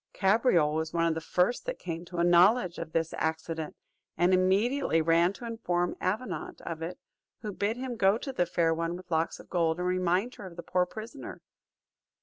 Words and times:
Cabriole 0.13 0.73
was 0.73 0.93
one 0.93 1.05
of 1.05 1.13
the 1.13 1.21
first 1.21 1.67
that 1.67 1.77
came 1.77 2.05
to 2.05 2.17
a 2.17 2.23
knowledge 2.23 2.79
of 2.79 2.91
this 2.91 3.13
accident, 3.19 3.75
and 4.17 4.33
immediately 4.33 4.99
ran 4.99 5.31
to 5.33 5.45
inform 5.45 5.95
Avenant 6.01 6.59
of 6.61 6.81
it 6.81 6.97
who 7.43 7.51
bid 7.51 7.77
him 7.77 7.97
go 7.97 8.17
to 8.17 8.33
the 8.33 8.47
Fair 8.47 8.73
One 8.73 8.95
with 8.97 9.11
Locks 9.11 9.39
of 9.39 9.47
Gold, 9.47 9.77
and 9.77 9.85
remind 9.87 10.33
her 10.41 10.47
of 10.47 10.55
the 10.55 10.63
poor 10.63 10.87
prisoner. 10.87 11.43